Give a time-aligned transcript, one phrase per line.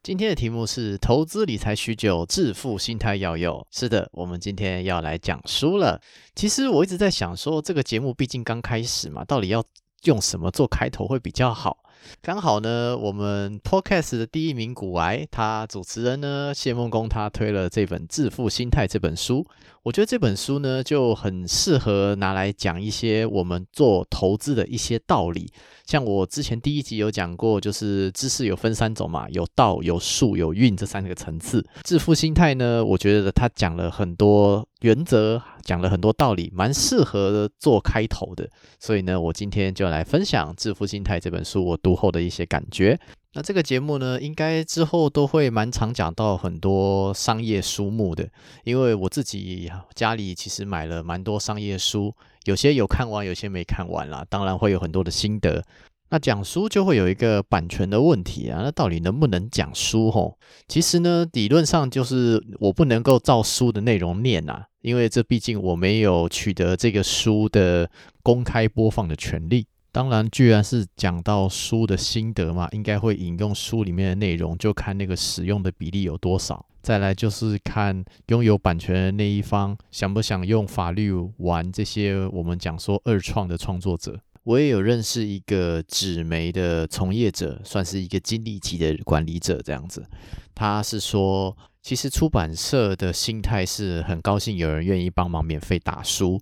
[0.00, 3.66] 今天的题目是投资理财许久，致富心态要有。
[3.70, 6.00] 是的，我们今天要来讲书了。
[6.34, 9.62] 其实我一直在想，说这个节目毕竟刚开始嘛，到底要
[10.04, 11.78] 用什么做开头会比较好？
[12.22, 19.44] 刚好呢，我们 Podcast 的第一名古癌，他主持人呢谢梦工，他推了这本《致富心态》这本书。
[19.88, 25.50] 我觉得这本书呢就很适合拿来讲一些我们做投资的一些道理。
[25.86, 31.66] 像我之前第一集有讲过，就是知识有分三种嘛，有道、有术、有运这三个层次。
[31.84, 38.46] 致富心态呢，我觉得他讲了很多原则，讲了很多道理，蛮适合做开头的。
[38.78, 43.00] 所以呢，我今天就来分享《致富心态》这本书我读后的一些感觉。
[43.34, 48.28] 那这个节目呢，应该之后都会蛮常讲到很多商业书目的，
[48.64, 52.14] 因为我自己家里其实买了蛮多商业书。
[52.44, 54.24] 有些有看完，有些没看完啦。
[54.30, 55.62] 当然会有很多的心得。
[56.10, 58.62] 那讲书就会有一个版权的问题啊。
[58.62, 60.10] 那到底能不能讲书？
[60.10, 67.90] 吼，其实呢，理论上就是我不能够照书的内容念呐，因为这毕竟我没有取得这个书的
[68.22, 69.66] 公开播放的权利。
[69.90, 76.64] 当然，居然是讲到书的心得嘛，应该会引用书里面的内容，就看那个使用的比例有多少。
[76.82, 84.18] 再来就是看拥有版权的那一方想不想用法律玩这些我们讲说二创的创作者。
[84.44, 90.06] 我也有认识一个纸媒的从业者，算是一个经历级的管理者这样子。
[90.54, 96.40] 他是说，其实出版社的心态是很高兴有人愿意帮忙免费打书。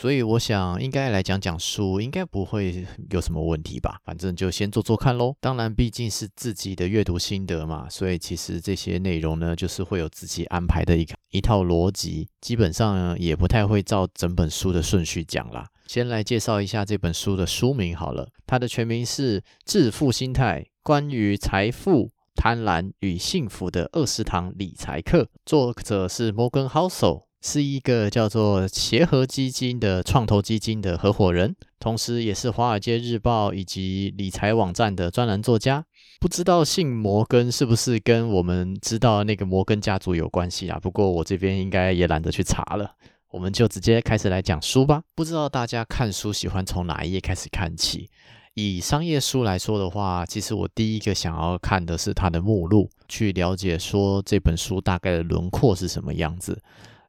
[0.00, 3.98] 所以我想应该来讲讲书，应该不会有什么问题吧？
[4.04, 5.34] 反正就先做做看喽。
[5.40, 15.66] 当然，毕竟是自己的阅读心得嘛，所以其实这些内容呢，就是会有自己安排的一个一套逻辑，基本上也不太会照整本书的顺序讲啦。
[15.88, 27.27] 先来介绍一下这本书的书名好了，它的全名是《致富心态：关于财富、贪婪与幸福的二十堂理财课》，作者是摩根·豪索。
[27.40, 35.84] 是一个叫做协和基金的创投基金的合伙人，同时也是《华尔街日报》以及理财网站的专栏作家。
[36.20, 40.80] 不知道姓摩根是不是跟我们知道那个摩根家族有关系啊？
[40.80, 42.90] 不过我这边应该也懒得去查了，
[43.30, 45.02] 我们就直接开始来讲书吧。
[45.14, 48.10] 不知道大家看书喜欢从哪一页开始看起？
[48.54, 56.60] 以商业书来说的话，其实我第一个想要看的是它的目录，去了解说这本书大概的轮廓是什么样子。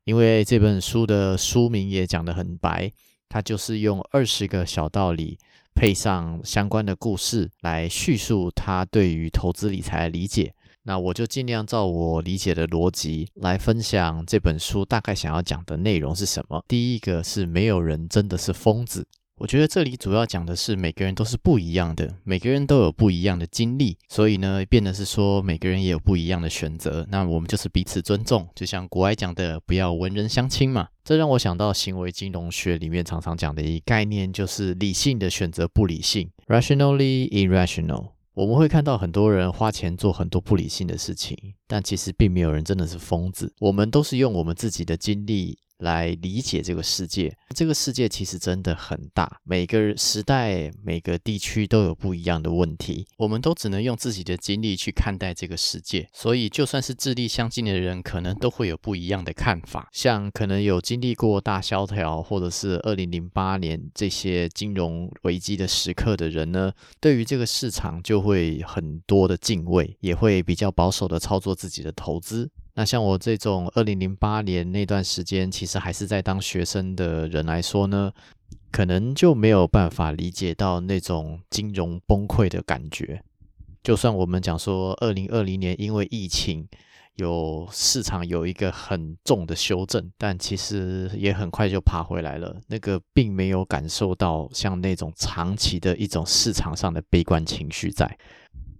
[0.09, 2.91] 因为这本书的书名也讲得很白，
[3.29, 5.37] 它就是用二十个小道理
[5.75, 10.51] 配上相关的故事来叙述他对于投资理财的理解。
[10.81, 16.65] 那我就尽量照我理解的逻辑来分享这本书大概想要讲的内容是什么。
[16.67, 19.05] 第一个是没有人真的是疯子。
[19.39, 27.07] 我觉得这里主要讲的是每个人都是不一样的，每个人都有不一样的经历，所以呢，变的是说每个人也有不一样的选择。
[27.09, 30.89] 那我们就是彼此尊重，就像国外讲的，不要文人相亲嘛。
[31.05, 38.09] 这让我想到行为金融学里面常常讲的一概念，就是理性的选择不理性 （rationally irrational）。
[38.33, 43.53] 我们会看到很多人花钱做很多不理性的事情，但其实并没有人真的是疯子。
[43.59, 45.57] 我们都是用我们自己的经历。
[45.79, 56.07] 来理解这个世界，这个世界其实真的很大，每个时代、每个地区都有不一样的问题，我们都只能用自己的经历去看待这个世界。
[56.13, 59.87] 所以，就算是智力相近的人，可能都会有不一样的看法。
[59.91, 72.49] 像可能有经历过大萧条，或者是二零零八年这些金融危机的时刻的人呢，对于这个市场就会很多的敬畏，也会比较保守的操作自己的投资。
[72.79, 78.09] 那像我这种二零零八年那段时间，其实还是在当学生的人来说呢，
[78.71, 83.21] 可能就没有办法理解到那种金融崩溃的感觉。
[83.83, 86.65] 就算我们讲说二零二零年因为疫情
[87.15, 92.61] 有市场有一个很重的修正，但其实也很快就爬回来了。
[92.67, 98.17] 那个并没有感受到像那种长期的一种市场上的悲观情绪在。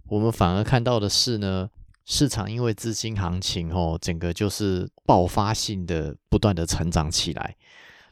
[0.06, 1.68] 我们反而看到的是呢。
[2.10, 7.54] 市场因为资金行情哦，整个就是爆发性的不断的成长起来，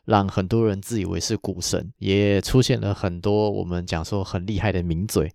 [0.05, 5.33] 让很多人自以为是股神，也出现了很多我们讲说很厉害的名嘴，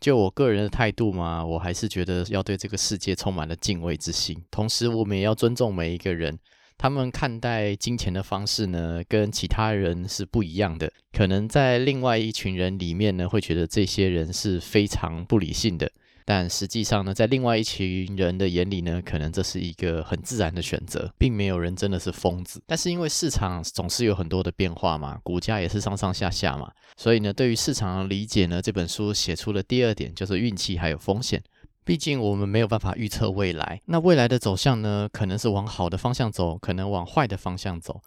[0.00, 4.42] 就我个人的态度嘛，我还是觉得要对这个世界充满了敬畏之心。
[4.50, 6.38] 同时，我们也要尊重每一个人，
[6.78, 10.90] 他们看待金钱的方式呢，跟其他人是不一样的。
[11.12, 15.92] 可能在另外一群人里面呢，会觉得这些人是非常不理性的。
[16.32, 22.62] 但实际上呢，在另外一群人的眼里呢，可能这是一个很自然的选择，并没有人真的是疯子。
[22.68, 31.42] 但是因为市场总是有很多的变化嘛，股价也是上上下下嘛，所以呢，对于市场的理解呢，这本书写出了第二点，就是运气还有风险。
[31.84, 38.00] 毕竟我们没有办法预测未来，那未来的走向呢，可能是往好的方向走，可能往坏的方向走。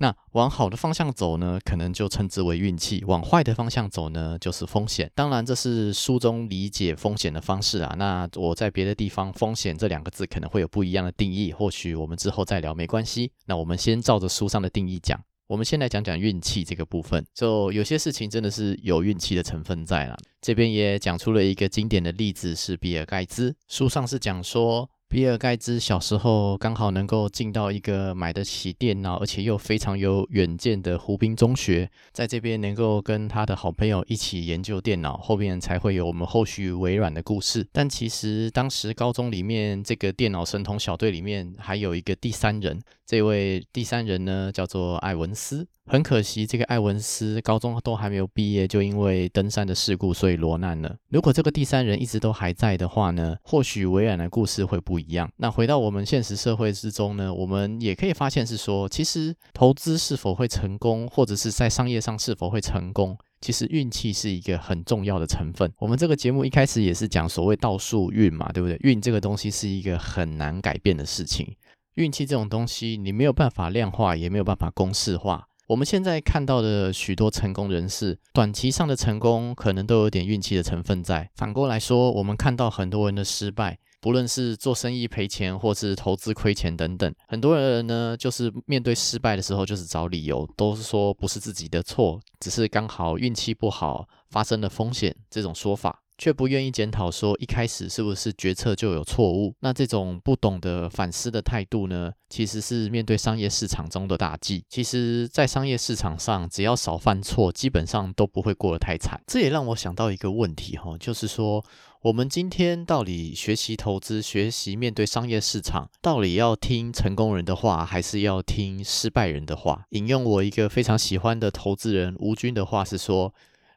[0.00, 5.10] 那往好的方向走呢，可能就称之为运气；往坏的方向走呢，就是风险。
[5.14, 7.94] 当然，这是书中理解风险的方式啊。
[7.98, 13.32] 那我在别的地方，风险这两个字可能会有不一样的定义，或许我们之后再聊，没关系。
[13.46, 15.20] 那我们先照着书上的定义讲。
[15.48, 17.24] 我们先来讲讲运气这个部分。
[17.34, 20.16] 就有些事情真的是有运气的成分在了。
[20.40, 23.56] 这边也讲出了一个经典的例子，是比尔盖茨。
[23.66, 24.88] 书上是讲说。
[25.10, 37.66] 比尔盖茨小时候刚好能够进到一个买得起电脑，而且又非常有远见的湖滨中学，在这边能够跟他的好朋友一起研究电脑，后面才会有我们后续微软的故事。
[37.72, 42.78] 但其实当时高中里面这个电脑神童小队里面还有一个第三人，
[43.08, 45.66] 这位第三人呢叫做艾文斯。
[45.86, 50.94] 很可惜，这个艾文斯高中都还没有毕业，就因为登山的事故，所以落难了。
[51.08, 55.32] 如果这个第三人一直都还在的话呢，或许微软的故事会不一样。
[55.38, 65.72] 那回到我们现实社会之中呢，我们也可以发现是说，其实投资是否会成功，或者是在商业上是否会成功，其实运气是一个很重要的成分。
[65.78, 68.76] 我们这个节目一开始也是讲所谓倒数运嘛，对不对？
[68.82, 71.56] 运这个东西是一个很难改变的事情，
[71.98, 75.48] 运气这种东西你没有办法量化，也没有办法公式化。
[75.66, 81.28] 我们现在看到的许多成功人士，短期上的成功可能都有点运气的成分在。
[81.34, 96.04] 反过来说，我们看到很多人的失败，不论是做生意赔钱，或是投资亏钱等等，很多人呢，就是面对失败的时候，就是找理由，都是说不是自己的错，只是刚好运气不好，发生了风险这种说法。
[96.18, 99.54] 却不愿意检讨，说一开始是不是决策就有错误？
[99.60, 104.64] 那这种不懂得反思的态度呢，其实是面对商业市场中的大忌。
[104.68, 109.20] 其实，在商业市场上，只要少犯错，基本上都不会过得太惨。
[109.28, 111.64] 这也让我想到一个问题，哈，就是说，
[112.02, 119.84] 我们今天到底学习投资、学习面对商业市场，到底要听成功人的话，还是要听失败人的话？
[119.90, 123.32] 引用我一个非常喜欢的投资人吴军的话是说。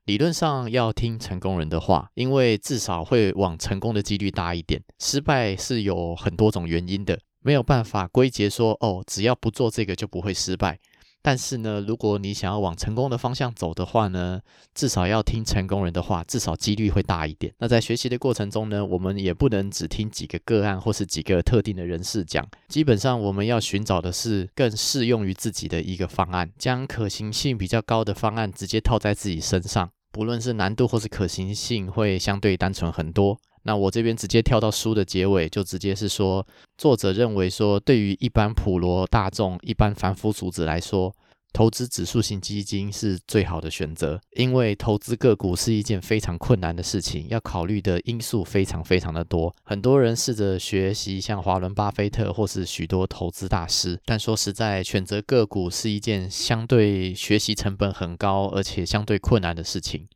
[0.05, 4.81] 理论上要听成功人的话，因为至少会往成功的几率大一点。
[4.99, 10.79] 失败是有很多种原因的，没有办法归结说哦，只要不做这个就不会失败。
[11.21, 14.39] 但是呢，如果你想要往成功的方向走的话呢，
[14.73, 17.53] 至少要听成功人的话，至少几率会大一点。
[17.59, 29.89] 那在学习的过程中呢，我们也不能只听几个个案或是几个特定的人士讲，基本上我们要寻找的是更适用于自己的一个方案，将可行性比较高的方案直接套在自己身上。
[30.11, 33.39] 不论是难度或是可行性，会相对单纯很多。
[33.63, 36.45] 那我这边直接跳到书的结尾，就直接是说，
[36.77, 41.13] 作者认为说，对于一般普罗大众、一般凡夫俗子来说。
[41.53, 49.53] 投资指数型基金是最好的选择，因为投资个股是一件非常困难的事情，要考虑的因素非常非常的多。
[49.65, 60.07] 很多人试着学习像华伦巴菲特或是许多投资大师，但说实在，选择个股是一件相对学习成本很高而且相对困难的事情。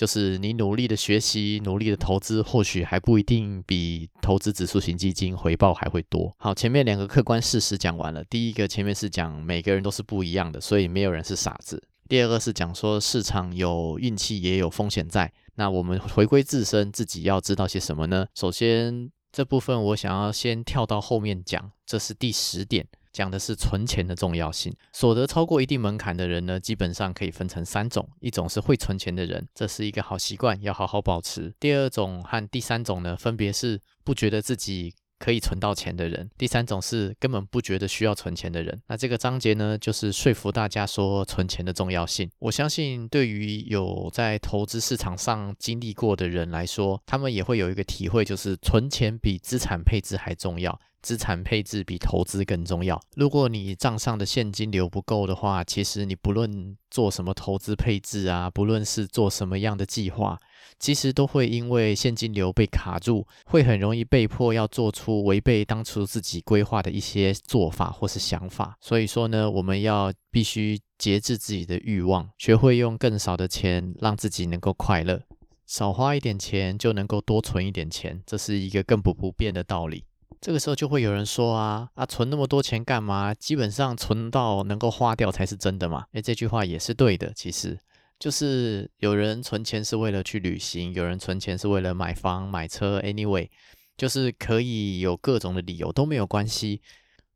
[0.00, 6.34] 就是你努力的学习，努力的投资，或许还不一定比投资指数型基金回报还会多。
[6.38, 8.24] 好，前面两个客观事实讲完了。
[8.24, 11.82] 第一个，前面是讲每个人都是不一样的，所以没有人是傻子。
[12.08, 15.30] 第二个是讲说市场有运气也有风险在。
[15.56, 18.24] 那我们回归自身，自己要知道些什么呢？
[18.34, 22.86] 首先，这部分我想要先跳到后面讲，这是第十点。
[23.12, 24.74] 讲的是存钱的重要性。
[24.92, 38.80] 所得超过一定门槛的人呢，基本上可以分成三种：一种是会存钱的人，这是一个好习惯，要好好保持；第二种和第三种呢，分别是不觉得自己可以存到钱的人；第三种是根本不觉得需要存钱的人。
[38.86, 42.30] 那这个章节呢，就是说服大家说存钱的重要性。
[42.38, 50.80] 我相信，对于有在投资市场上经历过的人来说，他们也会有一个体会，就是存钱比资产配置还重要。
[51.02, 53.00] 资产配置比投资更重要。
[53.16, 60.38] 如果你账上的现金流不够的话，其实你不论做什么投资配置啊，不论是做什么样的计划，
[60.78, 68.76] 其实都会因为现金流被卡住，会很容易被迫要做出违背当初自己规划的一些做法或是想法。
[68.80, 75.22] 所以说呢，我们要必须节制自己的欲望，学会用更少的钱让自己能够快乐。
[75.66, 80.04] 少花一点钱就能够多存一点钱，这是一个更不不变的道理。
[80.40, 83.34] 这个时候就会有人说啊啊，存那么多钱干嘛？
[83.34, 86.06] 基本上存到能够花掉才是真的嘛。
[86.12, 87.30] 诶，这句话也是对的。
[87.34, 87.78] 其实
[88.18, 93.00] 就是有人存钱是为了去旅行，有人存钱是为了买房买车。
[93.02, 93.50] Anyway，
[93.98, 96.80] 就是可以有各种的理由都没有关系。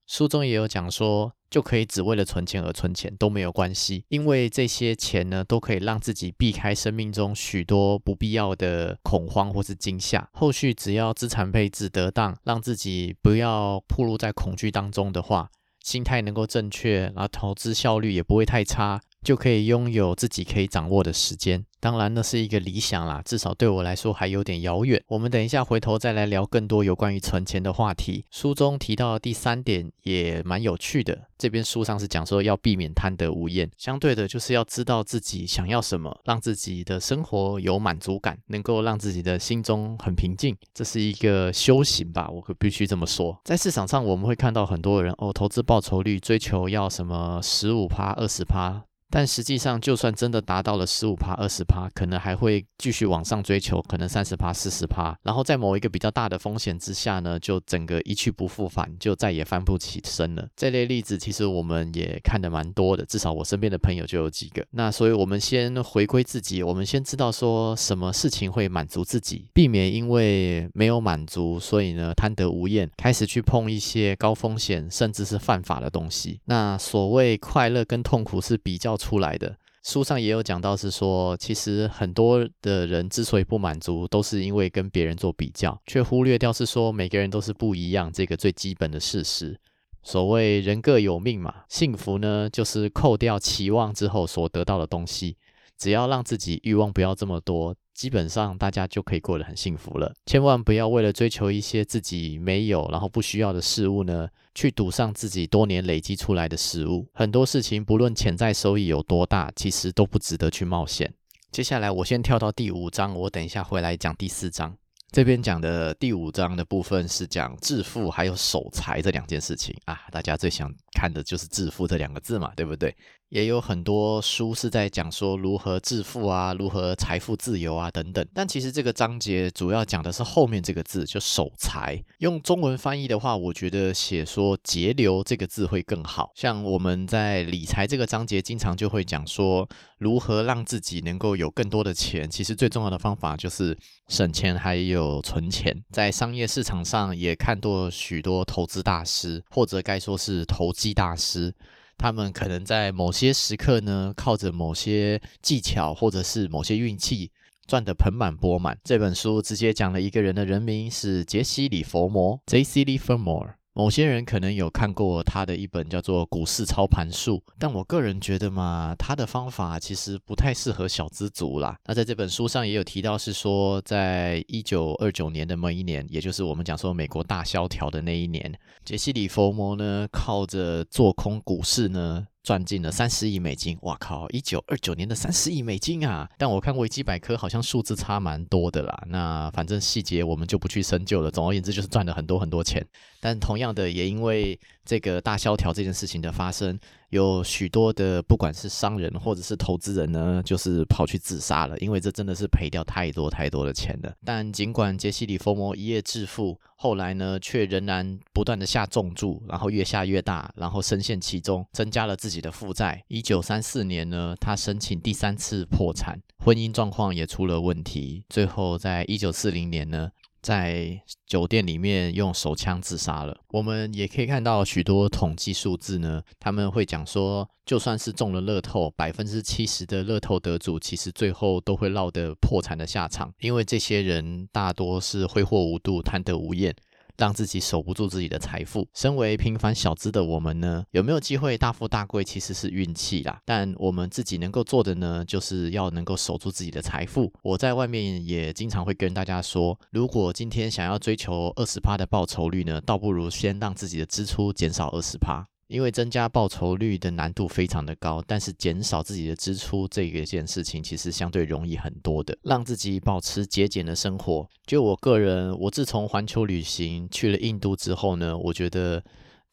[0.06, 10.28] 书中也有讲说，就可以只为了存钱而存钱都没有关系，因为这些钱呢，都可以让自己避开生命中许多不必要的恐慌或是惊吓。
[10.32, 15.48] 后续只要资产配置得当，让自己不要暴露在恐惧当中的话，
[15.84, 19.00] 心态能够正确，然后投资效率也不会太差。
[19.22, 21.64] 就可以拥有自己可以掌握的时间。
[21.84, 24.98] 当然，那是一个理想啦，至少对我来说还有点遥远。
[25.06, 28.24] 我们等一下回头再来聊更多有关于存钱的话题。
[28.30, 31.28] 书中提到的第三点也蛮有趣的。
[31.36, 40.56] 这边书上是讲说要避免贪得无厌，相对的就是要知道自己想要什么，让自己的生活有满足感，能够让自己的心中很平静。
[40.72, 43.38] 这是一个修行吧，我可必须这么说。
[43.44, 48.84] 在市场上，我们会看到很多人哦，投资报酬率追求要什么十五趴、二十趴。
[49.14, 60.48] 但实际上，就算真的达到了十五趴、二十趴，可能还会继续往上追求，可能三十趴、四十趴，然后在某一个比较大的风险之下呢，就整个一去不复返，就再也翻不起身了。
[60.56, 64.66] 这类例子其实我们也看得蛮多的，至少我身边的朋友就有几个。
[64.72, 76.40] 那所以，我们先回归自己，我们先知道说什么事情会满足自己，避免因为没有满足，所以呢贪得无厌，开始去碰一些高风险甚至是犯法的东西。
[76.46, 78.98] 那所谓快乐跟痛苦是比较。
[79.04, 89.60] 出来的书上也有讲到，是说其实很多的人之所以不满足，都是因为跟别人做比较，却忽略掉是说每个人都是不一样这个最基本的事实。
[90.02, 95.36] 所谓人各有命嘛，幸福呢就是扣掉期望之后所得到的东西，
[95.76, 97.76] 只要让自己欲望不要这么多。
[97.92, 100.12] 基本上大家就可以过得很幸福了。
[100.26, 107.08] 千万不要为了追求一些自己没有然后不需要的事物呢，去赌上自己多年累积出来的食物。
[107.12, 111.12] 很多事情不论潜在收益有多大，其实都不值得去冒险。
[111.50, 114.76] 接下来我先跳到第五章，我等一下回来讲第四章。
[115.12, 122.92] 这边讲的第五章的部分是讲致富还有守财这两件事情啊，大家最想看的就是致富这两个字嘛，对不对？
[123.30, 128.24] 也有很多书是在讲说如何致富啊，如何财富自由啊等等。
[128.32, 132.00] 但其实这个章节主要讲的是后面这个字，就守财。
[132.18, 136.30] 用中文翻译的话，我觉得写说节流这个字会更好。
[136.36, 142.30] 像我们在理财这个章节，经常就会讲说如何让自己能够有更多的钱。
[142.30, 143.76] 其实最重要的方法就是
[144.06, 145.74] 省钱还有存钱。
[145.90, 151.52] 在商业市场上也看到许多投资大师，或者该说是投机大师。
[151.96, 157.30] 他们可能在某些时刻呢，靠着某些技巧或者是某些运气，
[157.66, 158.78] 赚得盆满钵满。
[158.84, 162.84] 这本书直接讲了一个人的人名是杰西·里佛摩 （J.C.
[162.84, 163.54] Livermore）。
[163.76, 171.76] 某些人可能有看过他的一本叫做《股市操盘术》，但我个人觉得嘛，他的方法其实不太适合小资族啦。
[171.86, 182.24] 那在这本书上也有提到，是说在一九二九年的某一年，也就是我们讲说美国大萧条的那一年，杰西·里佛摩呢，靠着做空股市呢。
[182.44, 184.28] 赚进了三十亿美金，哇靠！
[184.28, 186.28] 一九二九年的三十亿美金啊！
[186.36, 189.02] 但我看维基百科好像数字差蛮多的啦。
[189.08, 191.30] 那反正细节我们就不去深究了。
[191.30, 192.86] 总而言之，就是赚了很多很多钱。
[193.18, 196.78] 但同样的，也因为这个大萧条这件事情的发生。
[197.14, 204.12] 有许多的不管是商人或者是投资人呢，就是跑去自杀了，因为这真的是赔掉太多太多的钱了。
[204.24, 213.04] 但尽管杰西·里佛摩一夜致富，后来呢，却仍然不断的下重注，然后越下越大，然后深陷其中，增加了自己的负债。
[213.06, 220.10] 一九三四年呢，他申请第三次破产，婚姻状况也出了问题，最后在一九四零年呢。
[220.44, 223.34] 在酒店里面用手枪自杀了。
[223.48, 236.76] 我们也可以看到许多统计数字呢，他们会讲说，就算是中了乐透，百分之七十的乐透得主，其实最后都会落得破产的下场，因为这些人大多是挥霍无度、贪得无厌。
[237.16, 238.86] 让自己守不住自己的财富。
[238.94, 243.40] 身为平凡小资的我们呢，有没有机会大富大贵，其实是运气啦。
[243.44, 247.32] 但我们自己能够做的呢，就是要能够守住自己的财富。
[247.42, 255.46] 我在外面也经常会跟大家说，如果今天想要追求二十趴的报酬率呢，倒不如先让自己的支出减少二十趴。
[255.66, 264.48] 因为增加报酬率的难度非常的高，但是减少自己的支出这一件事情其实相对容易很多的，让自己保持节俭的生活。
[264.66, 269.02] 就我个人，我自从环球旅行去了印度之后呢，我觉得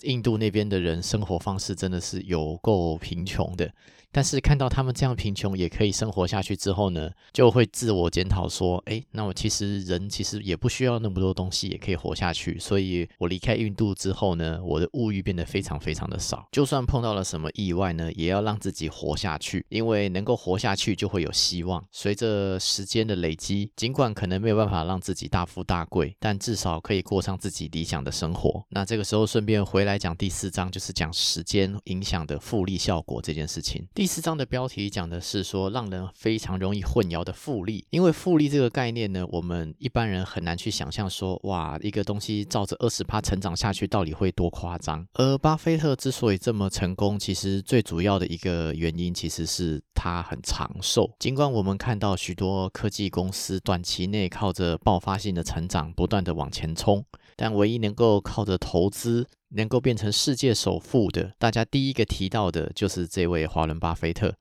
[0.04, 3.72] 印度那边的人生活方式真的是有够贫穷的。
[4.12, 12.60] 但是看到他们这样贫穷也可以生活下去之后呢，就会自我检讨说，哎，那我其实人其实也不需要那么多东西也可以活下去。
[12.60, 16.48] 所以我离开印度之后呢，我的物欲变得非常非常的少。
[16.52, 21.84] 就算碰到了什么意外呢，也要让自己活下去，因为能够活下去就会有希望。
[21.92, 28.64] 随着时间的累积，尽管可能没有办法让自己大富大贵，但至少可以过上自己理想的生活。
[28.70, 33.88] 那这个时候顺便回来讲第四章，就是讲时间影响的复利效果这件事情。
[34.02, 37.86] 第四章的标题讲的是说，让人非常容易混淆的复利。
[37.92, 45.06] 因为复利这个概念呢，我们一般人很难去想象说，哇，一个东西照着二十趴成长下去，到底会多夸张？
[45.14, 51.08] 而巴菲特之所以这么成功，其实最主要的一个原因，其实是他很长寿。
[51.20, 57.06] 尽管我们看到许多科技公司短期内靠着爆发性的成长，不断的往前冲。
[57.42, 64.36] 但唯一能够靠着投资能够变成世界首富的，大家第一个提到的就是这位华伦巴菲特。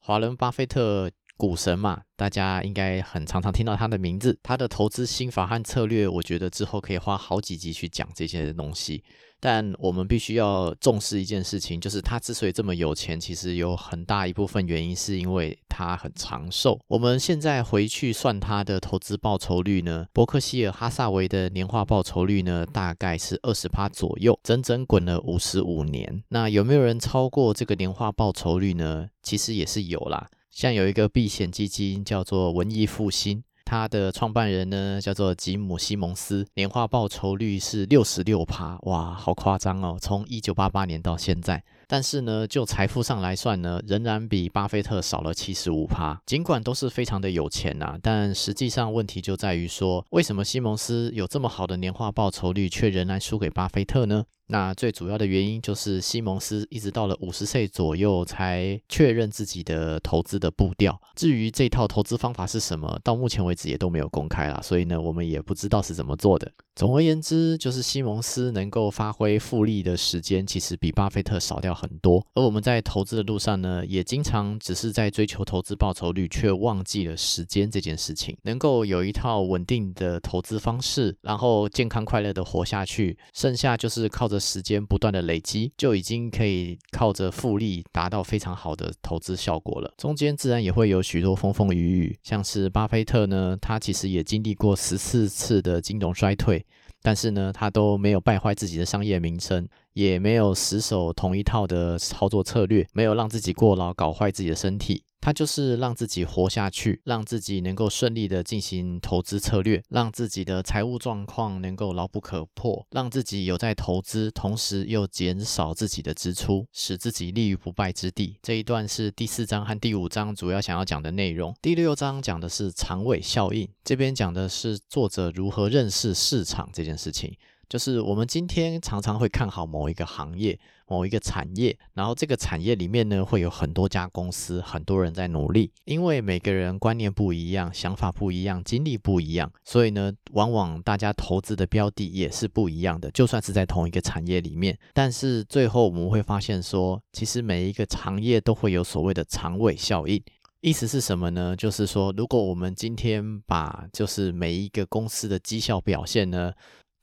[0.00, 4.38] 华伦巴菲特，股神嘛，大家应该很常常听到他的名字。
[4.40, 9.02] 他的投资心法和策略，我觉得之后可以花好几集去讲这些东西。
[9.46, 16.80] 但我们必须要重视一件事情，就是他之所以这么有钱，其实有很大一部分原因是因为他很长寿。
[16.88, 26.24] 我们现在回去算他的投资报酬率呢，伯克希尔哈萨维的年化报酬率呢，大概是二十趴左右，整整滚了五十五年。
[26.30, 29.08] 那有没有人超过这个年化报酬率呢？
[29.22, 33.44] 其实也是有啦，像有一个避险基金叫做文艺复兴。
[33.74, 39.98] 他的创办人呢，叫做吉姆·西蒙斯，年化报酬率是六十六趴，哇，好夸张哦！
[40.00, 41.60] 从一九八八年到现在。
[41.88, 46.16] 但是呢，就财富上来算呢，仍然比巴菲特少了七十五趴。
[46.24, 54.24] 尽管都是非常的有钱呐，但实际上问题就在于说，为什么西蒙斯有这么好的年化报酬率，却仍然输给巴菲特呢？
[54.48, 61.00] 那最主要的原因就是西蒙斯一直到了五十岁左右才确认自己的投资的步调。
[61.14, 66.50] 至于这套投资方法是什么，到目前为止也都没有公开啦，所以呢，我们也不知道是怎么做的。
[66.74, 72.26] 总而言之，就是西蒙斯能够发挥复利的时间，其实比巴菲特少掉很多。
[72.34, 78.36] 而我们在投资的路上呢，也经常只是在追求投资报酬率，却忘记了时间这件事情。
[78.42, 89.92] 能够有一套稳定的投资方式，然后健康快乐的活下去，剩下就是靠着时间不断的累积，就已经可以靠着复利达到非常好的投资效果了。
[89.96, 96.64] 中间自然也会有许多风风雨雨，像是巴菲特呢，他其实也经历过十四次的金融衰退。
[97.02, 105.02] 但是呢，他都没有败坏自己的商业名声，也没有死守同一套的操作策略，没有让自己过劳，搞坏自己的身体。
[105.24, 118.36] 他就是让自己活下去，让自己能够顺利的进行投资策略，让自己的财务状况能够牢不可破，让自己有在投资，同时又减少自己的支出，使自己立于不败之地。
[118.42, 121.56] 这一段是第四章和第五章主要想要讲的内容。
[121.62, 127.34] 第六章讲的是长尾效应，这边讲的是作者如何认识市场这件事情。
[127.68, 135.70] 就是我们今天常常会看好某一个行业、某一个产业，然后这个产业里面呢会有很多家公司，很多人在努力。
[135.84, 143.10] 因为每个人观念不一样，想法不一样，经历不一样，所以呢，往往大家投资的标的也是不一样的。
[143.10, 150.22] 就算是在同一个产业里面，但是最后我们会发现说，其实每一个行业都会有所谓的长尾效应。
[150.60, 151.54] 意思是什么呢？
[151.54, 156.52] 就是说，如果我们今天把就是每一个公司的绩效表现呢。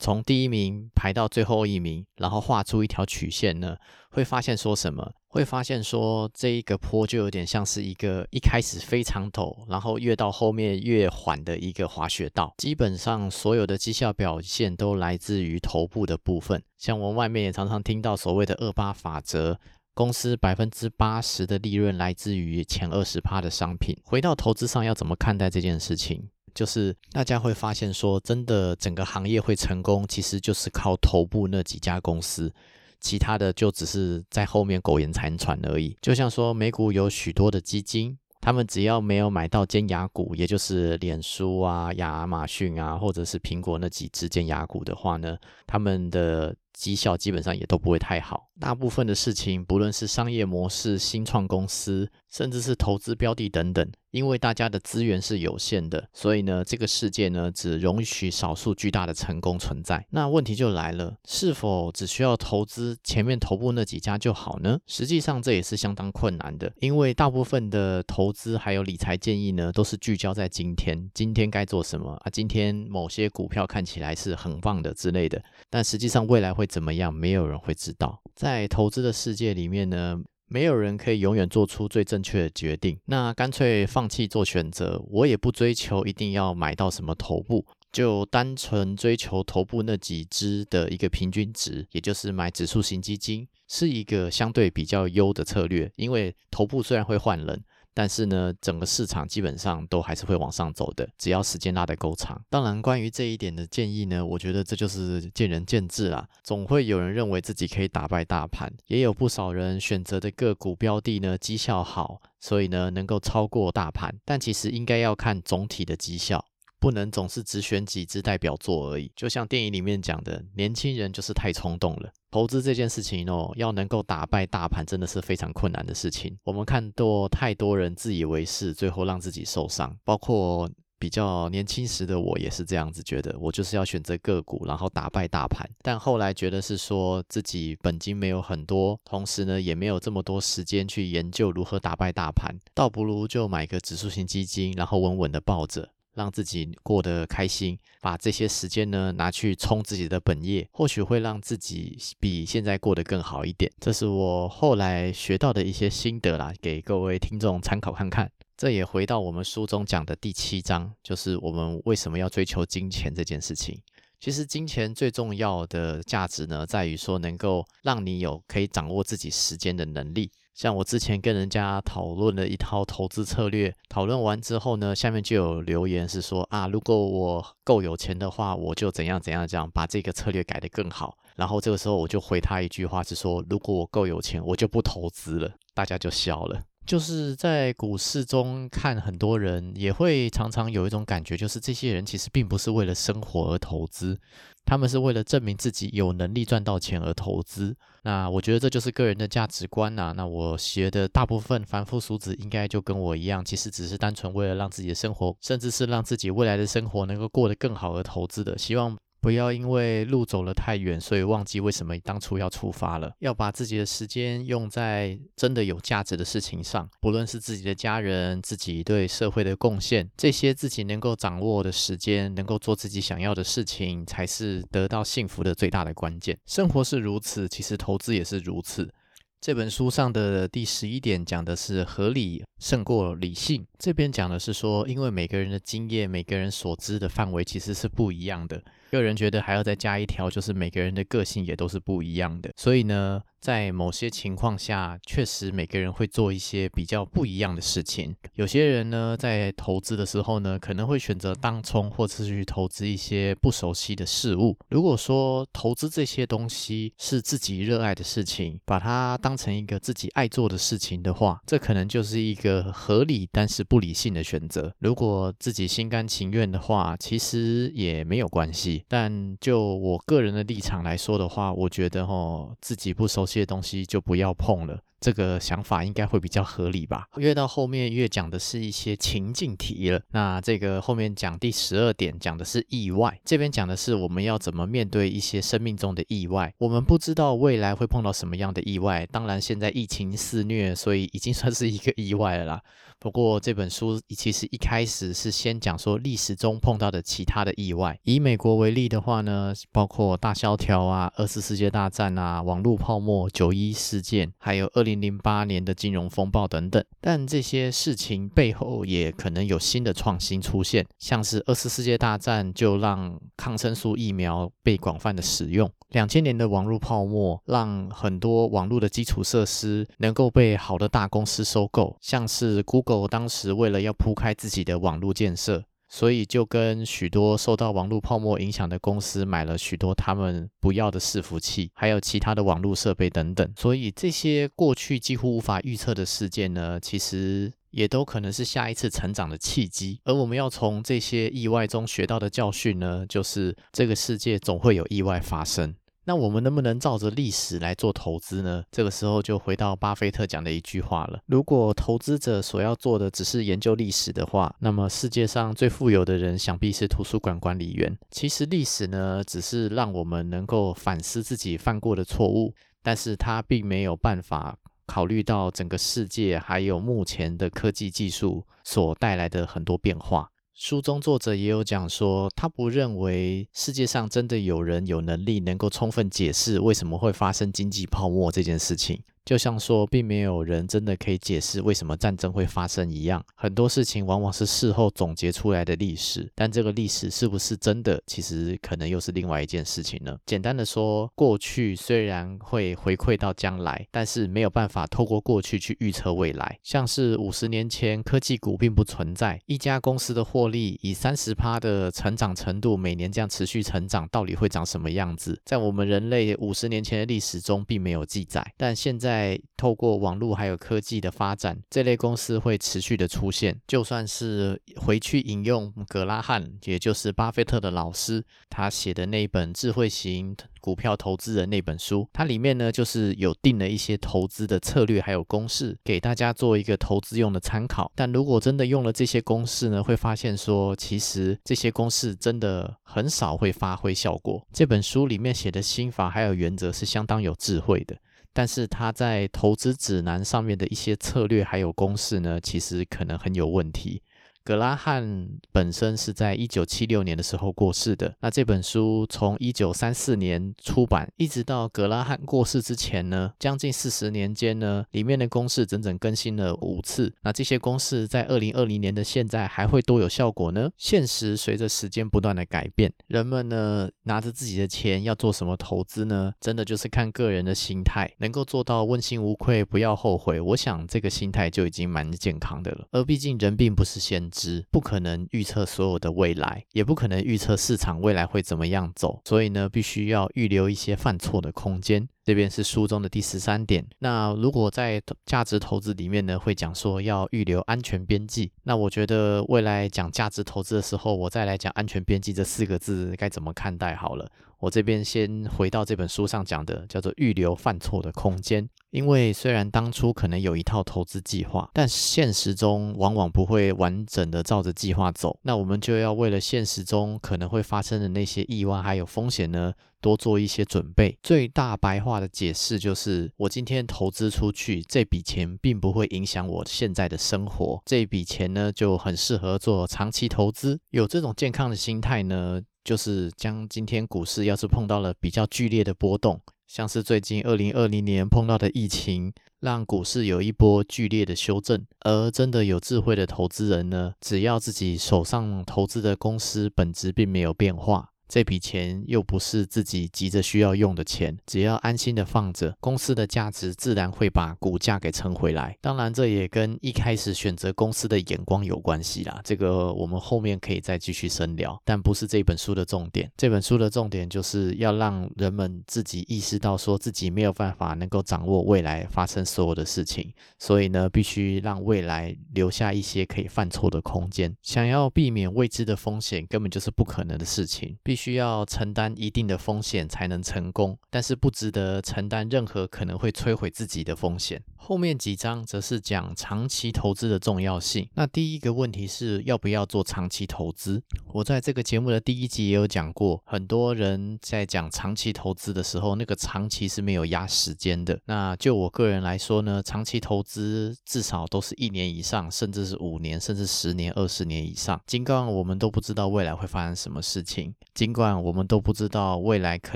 [0.01, 3.77] 从第一名排到最后一名，然后画出一条曲线呢，
[4.09, 5.13] 会发现说什么？
[5.27, 12.51] 会发现说这一个坡就有点像是一个一开始非常陡，然后越到后面越缓的一个滑雪道。
[12.57, 16.61] 基本上所有的绩效表现都来自于头部的部分。
[16.79, 19.59] 像我们外面也常常听到所谓的二八法则，
[19.93, 23.95] 公司百分之八十的利润来自于前二十趴的商品。
[24.03, 26.29] 回到投资上要怎么看待这件事情？
[26.53, 32.53] 就是大家会发现，说真的，整个行业会成功，其实就是靠头部那几家公司，
[32.99, 35.97] 其他的就只是在后面苟延残喘而已。
[36.01, 46.55] 就像说美股有许多的基金，他们只要没有买到尖牙股，也就是脸书啊、亚马逊啊，或者是苹果那几只尖牙股的话呢，他们的。
[46.73, 60.03] 绩效基本上也都不会太好，大部分的事情，不论是商业模式、新创公司，甚至是投资标的等等，因为大家的资源是有限的，所以呢，这个世界呢，只容许少数巨大的成功存在。
[60.09, 64.79] 那问题就来了，是否只需要投资前面头部那几家就好呢？
[64.87, 72.29] 实际上这也是相当困难的，因为大部分的投资还有理财建议呢，都是聚焦在今天，今天该做什么啊？
[72.31, 75.39] 今天某些股票看起来是很棒的之类的，
[75.69, 76.67] 但实际上未来会。
[76.71, 77.13] 怎么样？
[77.13, 78.21] 没有人会知道。
[78.33, 80.17] 在投资的世界里面呢，
[80.53, 85.01] 没有人可以永远做出最正确的决定，那干脆放弃做选择。
[85.09, 95.89] 我也不追求一定要买到什么头部，就单纯追求头部那几只的一个平均值，也就是买指数型基金，是一个相对比较优的策略。
[95.95, 97.63] 因为头部虽然会换人。
[97.93, 102.41] 但是呢，整个市场基本上都还是会往上走的，只要时间拉得够长。
[102.49, 106.27] 当然，关于这一点的建议呢，我觉得这就是见仁见智啦。
[106.43, 114.15] 总会有人认为自己可以打败大盘，也有不少人选择的个股标的呢绩效好，所以呢能够超过大盘。
[114.23, 116.45] 但其实应该要看总体的绩效。
[116.81, 122.11] 不能总是只选几只代表作而已，就像电影里面讲的，年轻人就是太冲动了。
[122.31, 126.35] 投资这件事情哦，要能够打败大盘，真的是非常困难的事情。
[126.43, 129.95] 我们看多太多人自以为是，最后让自己受伤。
[130.03, 130.67] 包括
[130.97, 135.69] 比较年轻时的我也是这样子觉得，我就是要选择个股，然后打败大盘。
[135.83, 145.89] 但后来觉得是说自己本金没有很多，同时呢也没有这么多时间去研究如何打败大盘，倒不如就买个指数型基金，然后稳稳的抱着。
[146.13, 153.71] 让自己过得开心，把这些时间呢拿去冲自己的本业，或许会让自己比现在过得更好一点。
[153.79, 158.31] 这是我后来学到的一些心得啦，给各位听众参考看看。
[158.57, 163.81] 这也回到我们书中讲的第七章，就是我们为什么要追求金钱这件事情。
[164.19, 170.29] 其实金钱最重要的价值呢，在于说能够让你有可以掌握自己时间的能力。
[170.53, 181.17] 像我之前跟人家讨论了一套投资策略，讨论完之后呢，下面就有留言是说啊，如果我够有钱的话，我就怎样怎样这样把这个策略改得更好。
[181.35, 185.49] 然后这个时候我就回他一句话是说，如果我够有钱，我就不投资了。
[185.73, 186.61] 大家就笑了。
[186.91, 194.19] 就是在股市中看很多人，也会常常有一种感觉，就是这些人其实并不是为了生活而投资。
[194.65, 197.73] 他们是为了证明自己有能力赚到钱而投资，
[198.03, 200.13] 那我觉得这就是个人的价值观呐。
[200.17, 208.97] 那我学的大部分凡夫俗子应该就跟我一样，其实只是单纯为了让自己的生活，甚至是让自己未来的生活能够过得更好而投资的，希望。
[209.21, 213.13] 不要因为路走了太远，所以忘记为什么当初要出发了。
[213.19, 226.35] 要把自己的时间用在真的有价值的事情上，不论是自己的家人、自己对社会的贡献，这些自己能够掌握的时间，能够做自己想要的事情，才是得到幸福的最大的关键。
[226.47, 228.91] 生活是如此，其实投资也是如此。
[229.39, 238.63] 这本书上的第十一点讲的是合理胜过理性，这边讲的是说，因为每个人的经验、每个人所知的范围其实是不一样的。
[238.91, 243.21] 个人觉得还要再加一条，就是每个人的个性也都是不一样的，所以呢。
[243.41, 248.15] 在某些情况下，确实每个人会做一些比较不一样的事情。
[248.35, 254.55] 有些人呢，在投资的时候呢，可能会选择当冲，或者是去投资一些不熟悉的事物。
[254.69, 264.71] 如果说投资这些东西是自己热爱的事情，把它当成一个自己爱做的事情的话，这可能就是一个合理但是不理性的选择。
[264.77, 268.85] 如果自己心甘情愿的话，其实也没有关系。
[268.87, 273.25] 但就我个人的立场来说的话，我觉得哦，自己不熟。
[273.31, 277.07] 这些东西就不要碰了，这个想法应该会比较合理吧。
[277.17, 279.99] 越到后面越讲的是一些情境题了。
[280.11, 286.53] 那这个后面讲第十二点讲的是意外，这边讲的是我们要怎么面对一些生命中的意外。
[286.59, 292.61] 我们不知道未来会碰到什么样的意外，当然现在疫情肆虐，所以已经算是一个意外了啦。
[292.99, 297.99] 不过这本书其实一开始是先讲说历史中碰到的其他的意外。
[298.03, 306.83] 以美国为例的话呢，包括大萧条啊、二次世界大战啊、网络泡沫、九一事件，还有二零零八年的金融风暴等等。
[306.99, 315.69] 但这些事情背后也可能有新的创新出现，像是二次世界大战就让抗生素疫苗被广泛的使用。
[315.89, 333.53] 两千年的网络泡沫让很多网络的基础设施能够被好的大公司收购，像是 Google 当时为了要铺开自己的网络建设，所以就跟许多受到网络泡沫影响的公司买了许多他们不要的伺服器，还有其他的网络设备等等。
[333.57, 339.99] 所以这些过去几乎无法预测的事件呢，其实也都可能是下一次成长的契机。
[340.05, 345.75] 而我们要从这些意外中学到的教训呢，就是这个世界总会有意外发生。
[346.05, 348.63] 那我们能不能照着历史来做投资呢？
[348.71, 357.95] 这个时候就回到巴菲特讲的一句话了：如果投资者所要做的只是研究历史的话，那么世界上最富有的人想必是图书馆管理员。
[358.09, 370.30] 其实历史呢，只是让我们能够反思自己犯过的错误，但是它并没有办法考虑到整个世界还有目前的科技技术所带来的很多变化。
[370.53, 379.01] 书中作者也有讲说，他不认为世界上真的有人有能力能够充分解释为什么会发生经济泡沫这件事情。
[379.23, 386.27] 就像说，并没有人真的可以解释为什么战争会发生一样，很多事情往往是事后总结出来的历史。
[386.33, 390.17] 但这个历史是不是真的，其实可能又是另外一件事情呢？
[390.25, 396.57] 简单的说，过去虽然会回馈到将来，但是没有办法透过过去去预测未来。
[396.63, 405.39] 像是五十年前科技股并不存在，一家公司的获利以三十趴的成长程度，每年这样持续成长，到底会长什么样子？
[405.45, 408.43] 在我们人类五十年前的历史中，并没有记载。
[408.57, 409.10] 但现在。
[409.11, 413.59] 在透过网络还有科技的发展，这类公司会持续的出现。
[413.67, 427.91] 就算是回去引用格拉汉，也就是巴菲特的老师，他写的那一本《智慧型股票投资人》那本书，它里面呢就是有定了一些投资的策略还有公式，给大家做一个投资用的参考。
[427.93, 434.41] 但如果真的用了这些公式呢，会发现说，其实这些公式真的很少会发挥效果。
[434.53, 437.97] 这本书里面写的心法还有原则是相当有智慧的。
[438.33, 444.01] 但是他在投资指南上面的一些策略还有公式呢，其实可能很有问题。
[444.43, 448.15] 格拉汉本身是在一九七六年的时候过世的。
[448.21, 457.13] 那这本书从一九三四年出版，一直到格拉汉过世之前呢，将近四十年间呢，里面的公式整整更新了五次。
[457.21, 460.71] 那这些公式在二零二零年的现在还会多有效果呢？
[460.75, 466.33] 现实随着时间不断的改变，人们呢拿着自己的钱要做什么投资呢？
[466.41, 470.41] 真的就是看个人的心态，能够做到问心无愧，不要后悔。
[470.41, 472.87] 我想这个心态就已经蛮健康的了。
[472.91, 474.30] 而毕竟人并不是先。
[474.31, 482.07] 值不可能预测所有的未来，也不可能预测市场未来会怎么样走，所以呢，必须要预留一些犯错的空间。
[482.23, 483.85] 这边是书中的第十三点。
[483.99, 488.51] 那如果在价值投资里面呢，会讲说要预留安全边际。
[488.63, 494.29] 那我觉得未来讲价值投资的时候，我再来讲安全边际这四个字该怎么看待好了。
[494.59, 498.69] 我这边先回到这本书上讲的，叫做预留犯错的空间。
[498.91, 505.39] 因为虽然当初可能有一套投资计划，但现实中往往不会完整的照着计划走。
[505.41, 511.17] 那我们就要为了现实中可能会发生的那些意外还有风险呢，多做一些准备。
[511.23, 517.81] 最大白话的解释就是，我今天投资出去这笔钱，并不会影响我现在的生活。
[517.85, 520.79] 这笔钱呢，就很适合做长期投资。
[520.89, 522.61] 有这种健康的心态呢。
[522.83, 531.85] 就是将今天股市要是碰到了比较剧烈的波动，像是最近二零二零年碰到的疫情，让股市有一波剧烈的修正。
[531.99, 538.09] 而真的有智慧的投资人呢，只要自己手上投资的公司本质并没有变化。
[538.31, 545.77] 这笔钱又不是自己急着需要用的钱，只要安心的放着，公司的价值自然会把股价给撑回来。
[545.81, 549.41] 当然，这也跟一开始选择公司的眼光有关系啦。
[549.43, 553.29] 这个我们后面可以再继续深聊，但不是这本书的重点。
[553.35, 564.55] 这本书的重点就是要让人们自己意识到，说自己没有办法能够掌握未来发生所有的事情，所以呢，必须让未来留下一些可以犯错的空间。
[564.63, 568.20] 想要避免未知的风险，根本就是不可能的事情，必。
[568.21, 574.61] 需要承担一定的风险才能成功，但是不值得承担任何可能会摧毁自己的风险。
[574.77, 578.07] 后面几章则是讲长期投资的重要性。
[578.13, 581.01] 那第一个问题是要不要做长期投资？
[581.33, 588.19] 我在这个节目的第一集也有讲过，很多人在讲长期投资的时候，那个长期是没有压时间的。
[588.25, 594.99] 那就我个人来说呢，长期投资至少都是一年以上，甚至是五年，甚至十年、二十年以上。
[595.07, 599.95] 尽管我们都不知道未来会发生什么事情，尽尽管我们都不知道未来可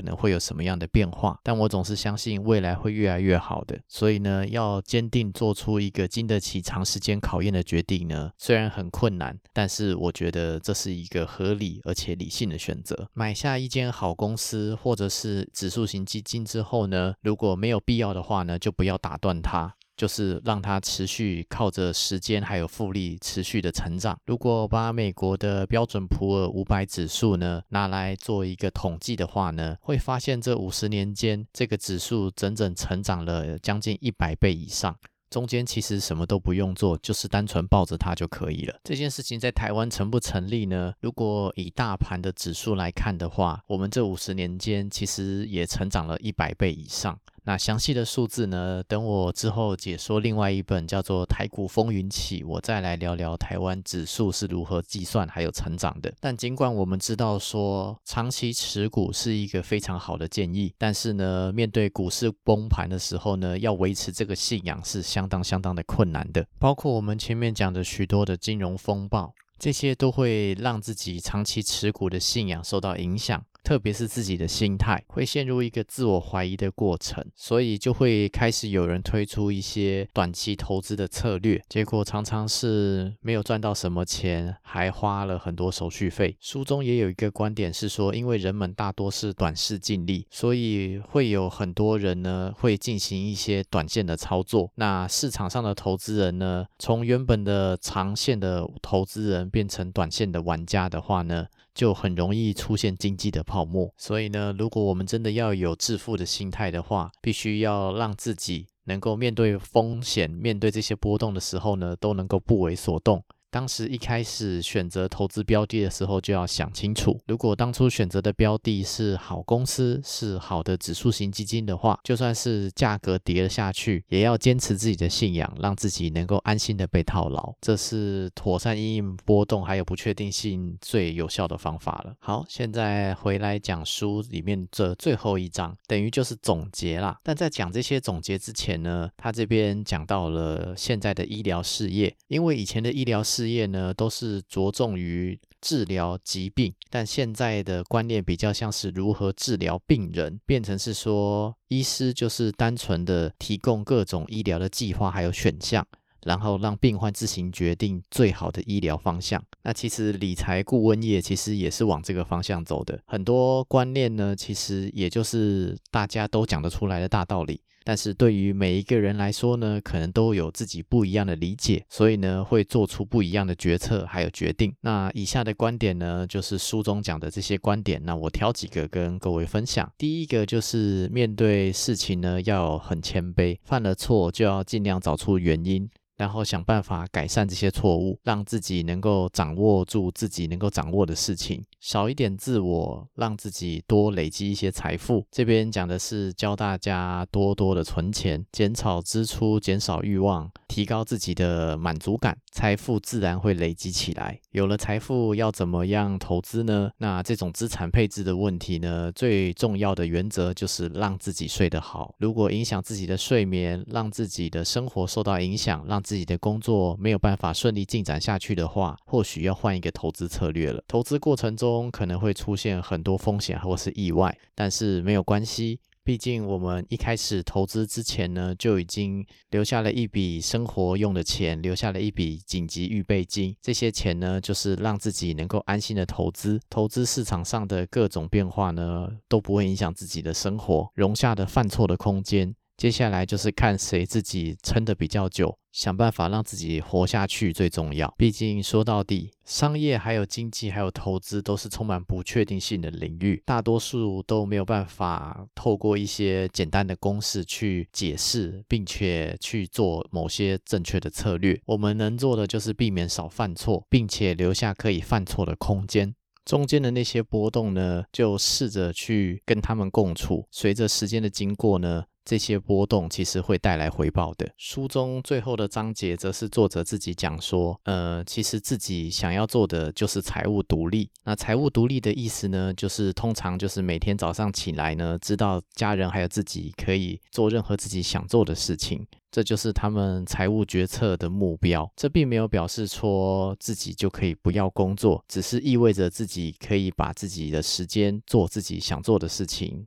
[0.00, 3.78] 能会有什么样的变化，但我总是相信未来会越来越好的。
[3.88, 13.06] 所以呢，要坚定做出一个经得起长时间考验的决定呢，虽然很困难，但是我觉得这是一个合理而且理性的选择。
[13.12, 19.75] 买下一间好公司或者是指数型基金之后呢，如果没有必要的话呢，就不要打断它。
[19.96, 24.18] 就是让它持续靠着时间还有复利持续的成长。
[24.26, 34.96] 如果把美国的标准普尔五百指数呢拿来做一个统计的话呢，会发现这五十年间这个指数整整成长了将近一百倍以上。
[35.28, 38.78] 中间其实什么都不用做，就是单纯抱着它就可以了。
[38.84, 40.94] 这件事情在台湾成不成立呢？
[41.00, 47.18] 如果以大盘的指数来看的话，我们这五十年间其实也成长了一百倍以上。
[47.48, 48.82] 那详细的数字呢？
[48.88, 56.12] 等我之后解说另外一本叫做《台股风云起》，我再来聊聊台湾指数是如何计算还有成长的。
[56.18, 66.44] 但尽管我们知道说长期持股是一个非常好的建议，但是呢，面对股市崩盘的时候呢，要维持这个信仰是相当相当的困难的。
[66.58, 73.40] 包括我们前面讲的许多的金融风暴，这些都会让自己长期持股的信仰受到影响。
[73.66, 86.36] 特别是自己的心态，会陷入一个自我怀疑的过程，所以就会开始有人推出一些短期投资的策略，结果常常是没有赚到什么钱，还花了很多手续费。
[86.38, 94.70] 书中也有一个观点是说，因为人们大多是短视尽力，所以会有很多人呢会进行一些短线的操作。
[94.76, 101.48] 那市场上的投资人呢，从原本的长线的投资人变成短线的玩家的话呢？
[101.76, 113.22] 就很容易出现经济的泡沫，所以呢，如果我们真的要有致富的心态的话，必须要让自己能够面对风险、面对这些波动的时候呢，都能够不为所动。
[113.50, 127.54] 当时一开始选择投资标的的时候，就要想清楚，如果当初选择的标的是好公司、是好的指数型基金的话，就算是价格跌了下去，也要坚持自己的信仰，让自己能够安心的被套牢。
[127.60, 132.14] 这是妥善应应波动还有不确定性最有效的方法了。
[132.18, 137.18] 好，现在回来讲书里面这最后一章，等于就是总结啦。
[137.22, 155.86] 但在讲这些总结之前呢，他这边讲到了现在的医疗事业，因为以前的医疗事业呢，都是着重于治疗疾病，但现在的观念比较像是如何治疗病人，变成是说，医师就是单纯的提供各种医疗的计划还有选项，
[156.22, 159.42] 然后让病患自行决定最好的医疗方向。
[159.62, 167.60] 那其实理财顾问业其实也是往这个方向走的，很多观念呢，其实也就是大家都讲得出来的大道理。
[167.86, 174.74] 但是对于每一个人来说呢，可能都有自己不一样的理解，所以呢，会做出不一样的决策还有决定。
[174.80, 178.02] 那以下的观点呢，就是书中讲的这些观点。
[178.04, 179.88] 那我挑几个跟各位分享。
[179.96, 185.88] 第一个就是面对事情呢，要很谦卑，犯了错就要尽量找出原因。
[186.16, 195.24] 然后想办法改善这些错误，让自己能够掌握住自己能够掌握的事情，少一点自我，让自己多累积一些财富。
[195.30, 204.40] 这边讲的是教大家多多的存钱，减少支出，减少欲望，提高自己的满足感，财富自然会累积起来。
[204.52, 206.90] 有了财富，要怎么样投资呢？
[206.98, 212.14] 那这种资产配置的问题呢，最重要的原则就是让自己睡得好。
[212.18, 220.80] 如果影响自己的睡眠，让自己的生活受到影响，让自己的工作没有办法顺利进展下去的话，或许要换一个投资策略了。
[220.86, 233.56] 投资过程中可能会出现很多风险或是意外，但是没有关系，毕竟我们一开始投资之前呢，就已经留下了一笔生活用的钱，留下了一笔紧急预备金。
[233.60, 236.60] 这些钱呢，就是让自己能够安心的投资。
[236.70, 242.54] 投资市场上的各种变化呢，都不会影响自己的生活，容下的犯错的空间。
[242.76, 248.14] 接下来就是看谁自己撑得比较久，想办法让自己活下去最重要。
[248.18, 261.58] 毕竟说到底，商业还有经济还有投资都是充满不确定性的领域，大多数都没有办法透过一些简单的公式去解释，并且去做某些正确的策略。
[261.64, 266.14] 我们能做的就是避免少犯错，并且留下可以犯错的空间。
[266.44, 270.46] 中间的那些波动呢，就试着去跟他们共处。
[270.50, 272.04] 随着时间的经过呢。
[272.26, 274.46] 这些波动其实会带来回报的。
[274.58, 281.08] 书中最后的章节则是作者自己讲说，呃，其实自己想要做的就是财务独立。
[281.24, 291.88] 那财务独立的意思呢，就是通常就是每天早上起来呢，知道家人还有自己可以做任何自己想做的事情，这就是他们财务决策的目标。
[291.94, 299.86] 这并没有表示说自己就可以不要工作，只是意味着自己可以把自己的时间做自己想做的事情。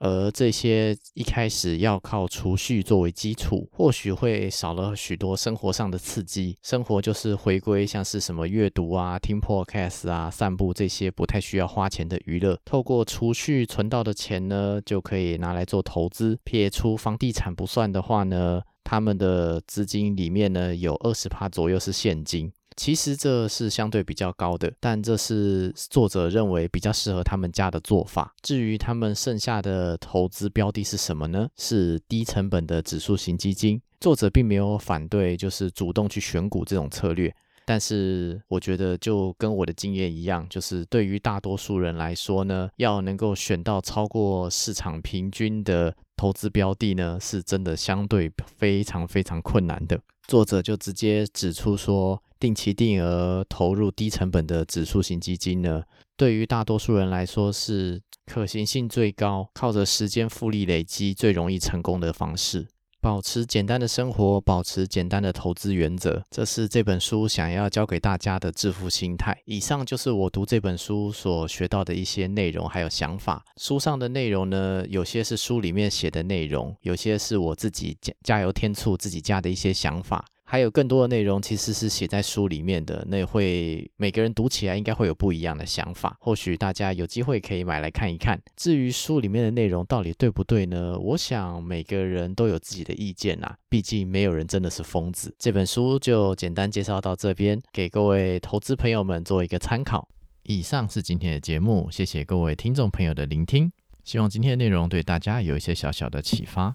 [0.00, 6.56] 而这些一开始要靠储蓄作为基础，或许会少了许多生活上的刺激。
[6.62, 12.58] 生活就是回归像是什么阅读啊、听 podcast 啊、散步这些不太需要花钱的娱乐。
[12.64, 16.38] 透过储蓄存到的钱呢，就可以拿来做投资。
[16.44, 22.50] 撇除房地产不算的话呢，他们的资金里面呢有二十趴左右是现金。
[22.76, 28.32] 其实这是相对比较高的，但这是作者认为比较适合他们家的做法。
[28.40, 31.48] 至于他们剩下的投资标的是什么呢？
[31.56, 33.80] 是低成本的指数型基金。
[34.00, 37.34] 作者并没有反对，就是主动去选股这种策略。
[37.66, 50.00] 但是我觉得就跟我的经验一样，就是对于大多数人来说呢，要能够选到超过市场平均的投资标的呢，是真的相对非常非常困难的。
[50.26, 52.22] 作者就直接指出说。
[52.40, 55.82] 定期定额投入低成本的指数型基金呢，
[56.16, 62.66] 对于大多数人来说是可行性最高、靠着时间复利累积最容易成功的方式。
[63.02, 69.34] 保持简单的生活，保持简单的投资原则，这是这本书想要教给大家的致富心态。
[69.46, 73.42] 以上就是我读这本书所学到的一些内容还有想法。
[73.56, 80.22] 书上的内容呢，有些是书里面写的内容，有些是我自己加加油添醋自己加的一些想法。
[80.50, 86.16] 还有更多的内容其实是写在书里面的，那会每个人读起来应该会有不一样的想法。
[86.18, 88.36] 或许大家有机会可以买来看一看。
[88.56, 90.98] 至于书里面的内容到底对不对呢？
[90.98, 95.32] 我想每个人都有自己的意见啊，毕竟没有人真的是疯子。
[95.38, 100.08] 这本书就简单介绍到这边，给各位投资朋友们做一个参考。
[100.42, 103.70] 以上是今天的节目，谢谢各位听众朋友的聆听，
[104.02, 106.74] 希望今天的内容对大家有一些小小的启发。